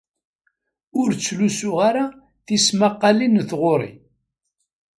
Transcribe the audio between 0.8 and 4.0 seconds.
Ur ttlusuɣ ara tismaqqalin n tɣuri.